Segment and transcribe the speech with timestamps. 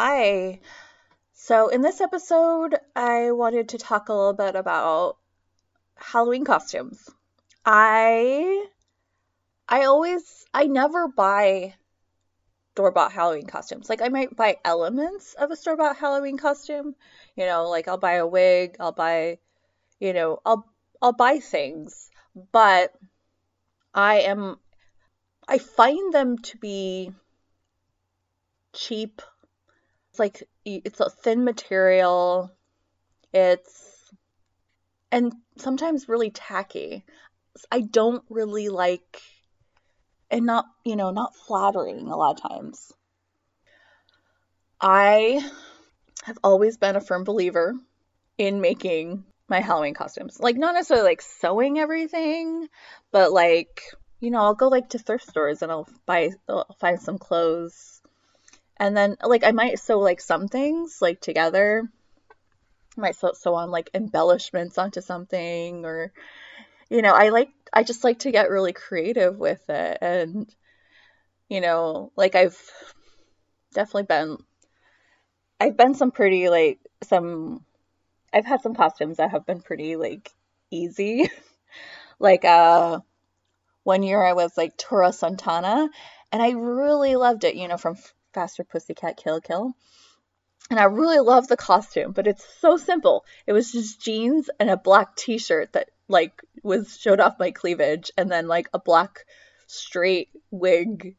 [0.00, 0.60] Hi.
[1.32, 5.16] So, in this episode, I wanted to talk a little bit about
[5.96, 7.10] Halloween costumes.
[7.66, 8.64] I
[9.68, 11.74] I always I never buy
[12.74, 13.88] store bought Halloween costumes.
[13.90, 16.94] Like I might buy elements of a store bought Halloween costume.
[17.34, 19.38] You know, like I'll buy a wig, I'll buy
[19.98, 20.64] you know, I'll
[21.02, 22.08] I'll buy things,
[22.52, 22.94] but
[23.92, 24.60] I am
[25.48, 27.10] I find them to be
[28.72, 29.22] cheap
[30.10, 32.50] it's like it's a thin material.
[33.32, 34.12] It's
[35.10, 37.04] and sometimes really tacky.
[37.72, 39.20] I don't really like
[40.30, 42.92] and not, you know, not flattering a lot of times.
[44.80, 45.42] I
[46.24, 47.74] have always been a firm believer
[48.36, 50.38] in making my Halloween costumes.
[50.38, 52.68] Like not necessarily like sewing everything,
[53.10, 53.82] but like,
[54.20, 57.97] you know, I'll go like to thrift stores and I'll buy I'll find some clothes
[58.78, 61.88] and then like I might sew like some things like together.
[62.96, 66.12] I might sew, sew on like embellishments onto something or
[66.90, 70.54] you know, I like I just like to get really creative with it and
[71.48, 72.58] you know, like I've
[73.72, 74.38] definitely been
[75.60, 77.64] I've been some pretty like some
[78.32, 80.30] I've had some costumes that have been pretty like
[80.70, 81.30] easy.
[82.18, 83.00] like uh
[83.82, 85.88] one year I was like Tura Satana
[86.30, 87.96] and I really loved it, you know, from
[88.32, 89.74] Faster Pussycat Kill Kill.
[90.70, 93.24] And I really love the costume, but it's so simple.
[93.46, 98.10] It was just jeans and a black t-shirt that like was showed off my cleavage
[98.16, 99.24] and then like a black
[99.66, 101.16] straight wig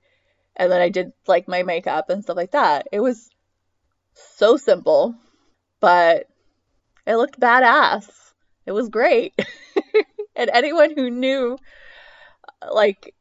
[0.60, 2.88] and then I did like my makeup and stuff like that.
[2.92, 3.30] It was
[4.38, 5.16] so simple,
[5.80, 6.28] but
[7.08, 8.08] it looked badass.
[8.66, 9.34] It was great.
[10.36, 11.58] and anyone who knew
[12.72, 13.16] like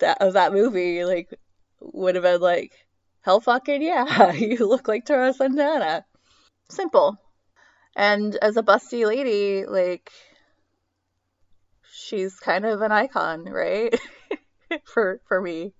[0.00, 1.32] that of that movie like
[1.80, 2.72] would have been like
[3.24, 6.04] hell fucking yeah, you look like Tura Satana.
[6.68, 7.16] Simple.
[7.96, 10.10] And as a busty lady, like,
[11.92, 13.98] she's kind of an icon, right?
[14.84, 15.72] for for me.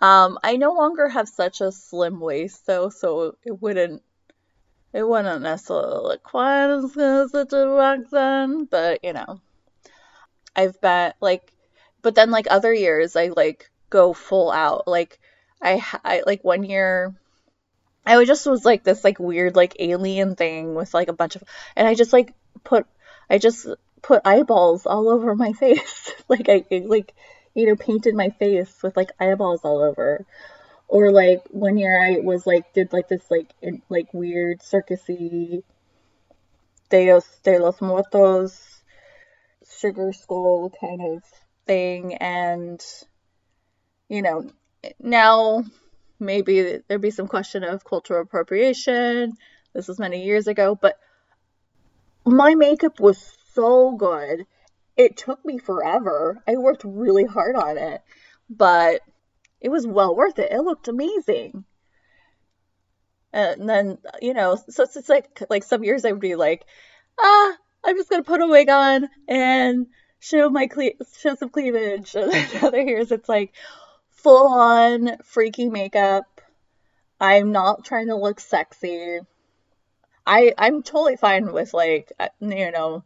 [0.00, 4.02] Um, I no longer have such a slim waist though, so it wouldn't
[4.92, 9.40] it wouldn't necessarily look quite as good as it did back then, but you know.
[10.54, 11.52] I've been like
[12.02, 14.88] but then like other years I like go full out.
[14.88, 15.20] Like
[15.62, 17.14] I, I like one year
[18.04, 21.44] I just was like this like weird like alien thing with like a bunch of
[21.76, 22.34] and I just like
[22.64, 22.86] put
[23.30, 23.66] I just
[24.02, 26.12] put eyeballs all over my face.
[26.28, 27.14] like I like
[27.54, 30.26] you know painted my face with like eyeballs all over.
[30.88, 35.62] Or like one year I was like did like this like in, like weird circusy
[36.90, 38.82] Dios de los Muertos
[39.78, 41.22] sugar skull kind of
[41.66, 42.84] thing and
[44.08, 44.44] you know
[45.00, 45.64] now
[46.18, 49.34] maybe there'd be some question of cultural appropriation.
[49.74, 50.98] This was many years ago, but
[52.24, 54.46] my makeup was so good.
[54.96, 56.42] It took me forever.
[56.46, 58.02] I worked really hard on it,
[58.48, 59.00] but
[59.60, 60.52] it was well worth it.
[60.52, 61.64] It looked amazing.
[63.32, 66.64] And then, you know, so it's, like like some years I would be like,
[67.18, 69.86] ah, I'm just gonna put a wig on and
[70.20, 72.14] show my cle- show some cleavage.
[72.16, 73.54] And then other years it's like,
[74.22, 76.24] full on freaky makeup.
[77.20, 79.20] I'm not trying to look sexy.
[80.26, 83.04] I I'm totally fine with like uh, you know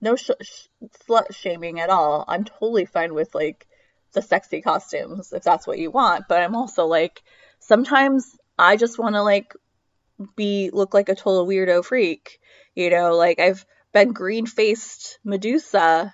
[0.00, 0.66] no sh- sh-
[1.08, 2.24] slut shaming at all.
[2.26, 3.66] I'm totally fine with like
[4.12, 7.22] the sexy costumes if that's what you want, but I'm also like
[7.60, 9.52] sometimes I just want to like
[10.34, 12.38] be look like a total weirdo freak.
[12.74, 16.12] You know, like I've been green-faced Medusa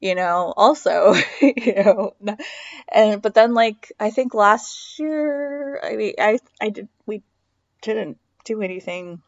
[0.00, 2.14] you know, also, you know,
[2.88, 7.22] and but then like I think last year, I mean, I I did we
[7.82, 9.22] didn't do anything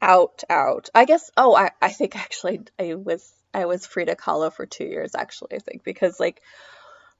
[0.00, 0.88] out out.
[0.94, 4.84] I guess oh, I I think actually I was I was Frida Kahlo for 2
[4.84, 6.42] years actually, I think because like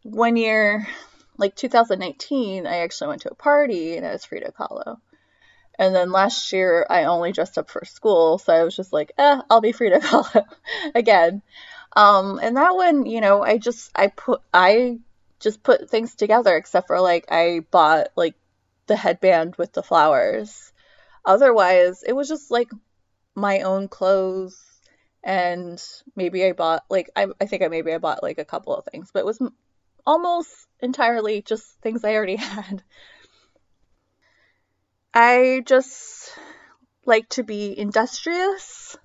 [0.03, 0.87] one year
[1.39, 4.99] like 2019, I actually went to a party and I was Frida Kahlo.
[5.79, 9.13] And then last year, I only dressed up for school, so I was just like,
[9.19, 10.45] eh, I'll be Frida Kahlo
[10.95, 11.43] again.
[11.97, 14.99] Um, and that one, you know, I just I put I
[15.41, 18.35] just put things together except for like I bought like
[18.87, 20.73] the headband with the flowers.
[21.25, 22.71] Otherwise, it was just like
[23.35, 24.63] my own clothes
[25.25, 25.83] and
[26.15, 28.85] maybe I bought like I, I think I maybe I bought like a couple of
[28.85, 29.41] things, but it was
[30.07, 30.51] almost
[30.81, 32.83] entirely just things I already had.
[35.15, 36.31] I just
[37.07, 38.99] like to be industrious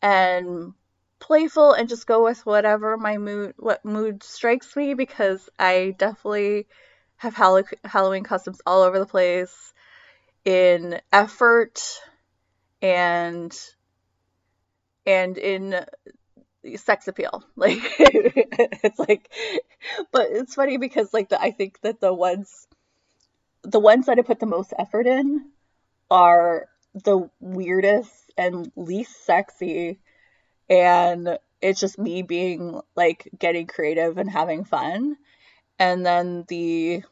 [0.00, 0.74] and
[1.22, 6.66] playful and just go with whatever my mood what mood strikes me because I definitely
[7.16, 9.72] have Halloween costumes all over the place
[10.44, 11.80] in effort
[12.82, 13.56] and
[15.06, 15.84] and in
[16.76, 17.44] sex appeal.
[17.56, 19.30] Like it's like
[20.10, 22.66] but it's funny because like the, i think that the ones
[23.62, 25.50] the ones that i put the most effort in
[26.10, 30.00] are the weirdest and least sexy
[30.72, 35.16] and it's just me being like getting creative and having fun.
[35.78, 37.02] And then the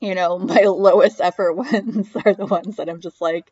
[0.00, 3.50] you know my lowest effort ones are the ones that i'm just like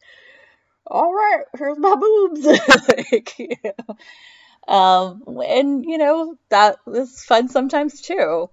[0.86, 2.46] all right here's my boobs.
[2.88, 4.74] Like, you know.
[4.74, 8.50] um and you know that is fun sometimes too.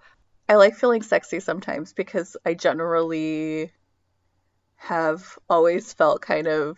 [0.47, 3.71] I like feeling sexy sometimes because i generally
[4.75, 6.77] have always felt kind of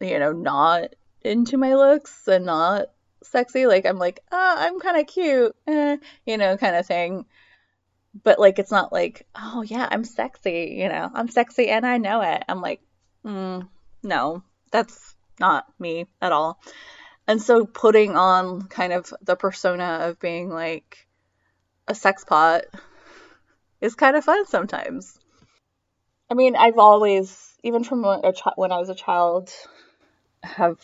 [0.00, 2.86] you know, not into my looks and not
[3.22, 3.66] sexy.
[3.66, 5.96] Like I'm like, oh, I'm kind of cute, eh,
[6.26, 7.26] you know, kind of thing.
[8.22, 11.98] But like, it's not like, oh yeah, I'm sexy, you know, I'm sexy and I
[11.98, 12.44] know it.
[12.48, 12.80] I'm like,
[13.24, 13.66] mm,
[14.02, 16.60] no, that's not me at all.
[17.26, 21.06] And so putting on kind of the persona of being like
[21.88, 22.64] a sex pot
[23.80, 25.18] is kind of fun sometimes.
[26.30, 29.50] I mean, I've always even from a ch- when I was a child,
[30.42, 30.78] have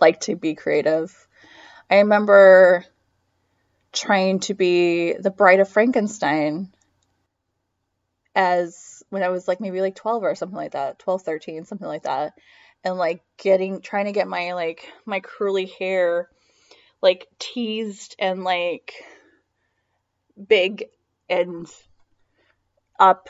[0.00, 1.14] liked to be creative.
[1.90, 2.84] I remember
[3.92, 6.72] trying to be the Bride of Frankenstein
[8.34, 11.88] as when I was like maybe like 12 or something like that, 12, 13, something
[11.88, 12.34] like that.
[12.84, 16.28] And like getting, trying to get my like, my curly hair
[17.02, 18.94] like teased and like
[20.46, 20.84] big
[21.28, 21.66] and
[22.98, 23.28] up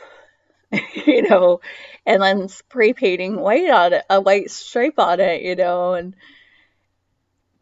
[1.06, 1.60] you know,
[2.04, 6.14] and then spray painting white on it, a white stripe on it, you know, and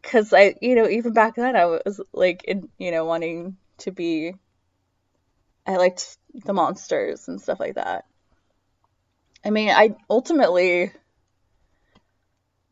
[0.01, 3.91] because I, you know, even back then I was like, in, you know, wanting to
[3.91, 4.33] be,
[5.65, 8.05] I liked the monsters and stuff like that.
[9.43, 10.91] I mean, I ultimately,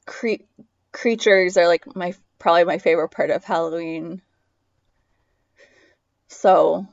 [0.06, 0.44] cre-
[0.92, 4.22] creatures are like my probably my favorite part of Halloween.
[6.28, 6.88] So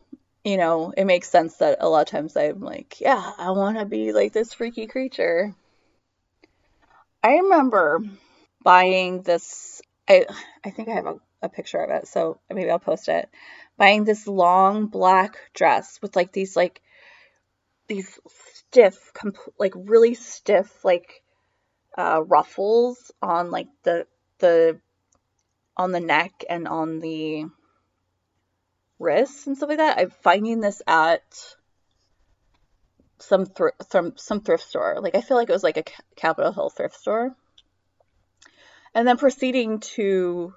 [0.45, 3.79] you know, it makes sense that a lot of times I'm like, yeah, I want
[3.79, 5.55] to be like this freaky creature.
[7.23, 8.01] I remember
[8.65, 9.81] buying this.
[10.09, 10.27] I
[10.65, 13.29] I think I have a, a picture of it, so maybe I'll post it.
[13.77, 16.83] Buying this long black dress with like these like
[17.87, 19.13] these stiff,
[19.59, 21.23] like really stiff like
[21.97, 24.07] uh, ruffles on like the
[24.39, 24.81] the
[25.77, 27.47] on the neck and on the
[29.03, 29.99] wrists and stuff like that.
[29.99, 31.23] I'm finding this at
[33.19, 34.99] some thr- some some thrift store.
[35.01, 35.85] Like I feel like it was like a
[36.17, 37.35] Capitol Hill thrift store.
[38.95, 40.55] And then proceeding to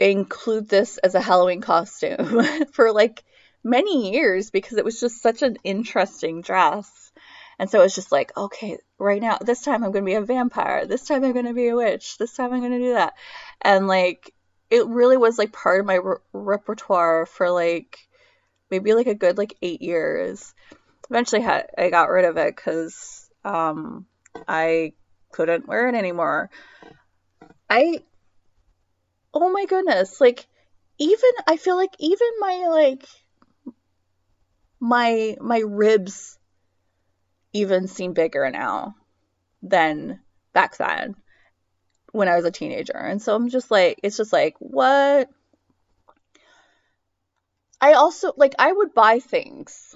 [0.00, 3.22] include this as a Halloween costume for like
[3.62, 7.12] many years because it was just such an interesting dress.
[7.58, 10.22] And so it's just like, okay, right now, this time I'm going to be a
[10.22, 10.86] vampire.
[10.86, 12.16] This time I'm going to be a witch.
[12.16, 13.12] This time I'm going to do that.
[13.60, 14.32] And like,
[14.70, 17.98] it really was like part of my re- repertoire for like
[18.70, 20.54] maybe like a good like eight years.
[21.10, 24.06] Eventually, I got rid of it because um,
[24.46, 24.92] I
[25.32, 26.50] couldn't wear it anymore.
[27.68, 28.02] I
[29.34, 30.46] oh my goodness, like
[30.98, 33.04] even I feel like even my like
[34.78, 36.38] my my ribs
[37.52, 38.94] even seem bigger now
[39.62, 40.20] than
[40.52, 41.16] back then
[42.12, 42.96] when I was a teenager.
[42.96, 45.28] And so I'm just like, it's just like, what?
[47.80, 49.94] I also, like, I would buy things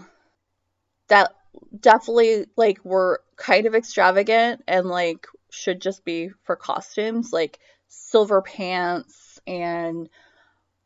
[1.09, 1.33] that
[1.79, 8.43] definitely, like, were kind of extravagant and, like, should just be for costumes, like silver
[8.43, 10.09] pants and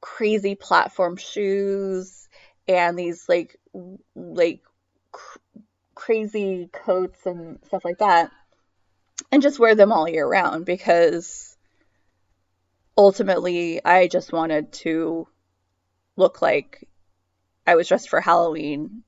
[0.00, 2.28] crazy platform shoes
[2.66, 3.56] and these, like,
[4.14, 4.61] like,
[5.12, 5.38] cr-
[5.94, 8.30] crazy coats and stuff like that
[9.30, 11.56] and just wear them all year round because
[12.97, 15.28] ultimately I just wanted to
[16.16, 16.88] look like
[17.66, 19.02] I was dressed for Halloween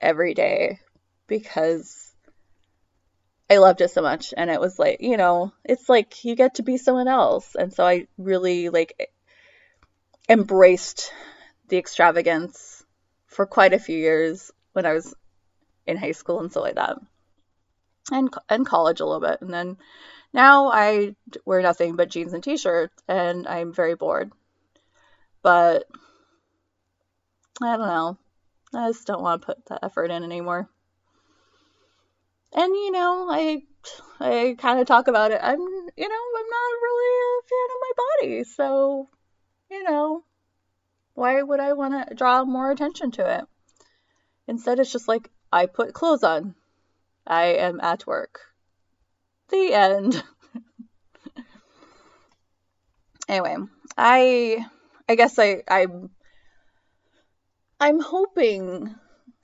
[0.00, 0.80] every day
[1.26, 2.12] because
[3.50, 4.32] I loved it so much.
[4.36, 7.56] And it was like, you know, it's like you get to be someone else.
[7.56, 9.10] And so I really like
[10.28, 11.12] embraced
[11.68, 12.84] the extravagance
[13.26, 15.12] for quite a few years when I was
[15.86, 16.98] in high school and stuff like that,
[18.10, 19.76] and and college a little bit, and then
[20.32, 21.14] now I
[21.44, 24.32] wear nothing but jeans and t-shirts, and I'm very bored.
[25.42, 25.86] But
[27.62, 28.18] I don't know.
[28.74, 30.68] I just don't want to put the effort in anymore.
[32.52, 33.62] And you know, I
[34.18, 35.40] I kind of talk about it.
[35.42, 39.08] I'm you know I'm not really a fan of my body, so
[39.70, 40.24] you know
[41.14, 43.44] why would I want to draw more attention to it?
[44.46, 46.54] Instead, it's just like I put clothes on.
[47.26, 48.40] I am at work.
[49.48, 50.22] The end.
[53.28, 53.56] anyway,
[53.96, 54.66] I
[55.08, 56.10] I guess I I'm
[57.80, 58.94] I'm hoping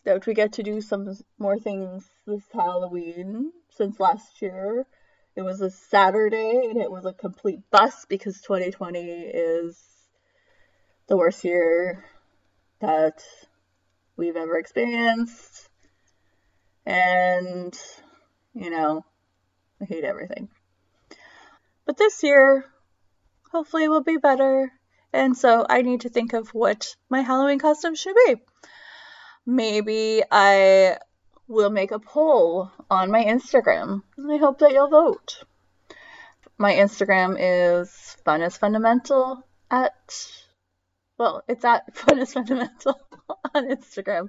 [0.05, 4.87] that we get to do some more things this Halloween since last year.
[5.35, 9.83] It was a Saturday and it was a complete bust because 2020 is
[11.09, 12.05] the worst year
[12.81, 13.23] that
[14.17, 15.66] we've ever experienced.
[16.87, 17.79] And,
[18.55, 19.05] you know,
[19.81, 20.49] I hate everything.
[21.85, 22.65] But this year,
[23.53, 24.73] hopefully, will be better.
[25.13, 28.37] And so I need to think of what my Halloween costume should be.
[29.45, 30.99] Maybe I
[31.49, 34.03] will make a poll on my Instagram.
[34.19, 35.45] I hope that you'll vote.
[36.59, 39.95] My Instagram is fun is fundamental at
[41.19, 42.99] well, it's at fun is fundamental
[43.55, 44.29] on Instagram.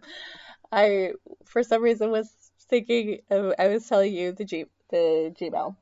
[0.72, 1.14] I
[1.46, 2.30] for some reason was
[2.70, 5.76] thinking I was telling you the G the Gmail,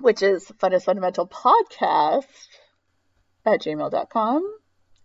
[0.00, 2.26] which is fun is fundamental podcast
[3.44, 4.56] at gmail.com.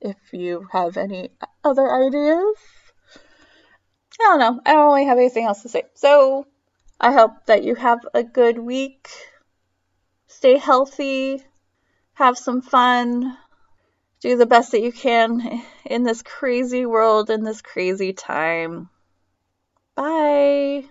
[0.01, 1.29] If you have any
[1.63, 2.55] other ideas,
[4.19, 4.61] I don't know.
[4.65, 5.83] I don't really have anything else to say.
[5.93, 6.47] So
[6.99, 9.09] I hope that you have a good week.
[10.27, 11.43] Stay healthy.
[12.13, 13.37] Have some fun.
[14.21, 18.89] Do the best that you can in this crazy world, in this crazy time.
[20.01, 20.90] Bye.